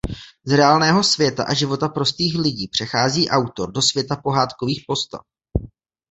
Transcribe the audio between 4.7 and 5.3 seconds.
postav.